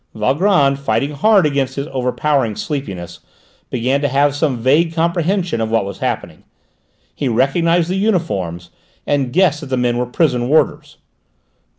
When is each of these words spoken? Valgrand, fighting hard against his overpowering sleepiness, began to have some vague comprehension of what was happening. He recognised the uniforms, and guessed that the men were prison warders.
Valgrand, 0.15 0.79
fighting 0.79 1.11
hard 1.11 1.45
against 1.45 1.75
his 1.75 1.85
overpowering 1.91 2.55
sleepiness, 2.55 3.19
began 3.69 4.01
to 4.01 4.07
have 4.07 4.33
some 4.33 4.57
vague 4.57 4.95
comprehension 4.95 5.61
of 5.61 5.69
what 5.69 5.85
was 5.85 5.99
happening. 5.99 6.43
He 7.13 7.29
recognised 7.29 7.87
the 7.89 7.95
uniforms, 7.97 8.71
and 9.05 9.31
guessed 9.31 9.61
that 9.61 9.67
the 9.67 9.77
men 9.77 9.99
were 9.99 10.07
prison 10.07 10.49
warders. 10.49 10.97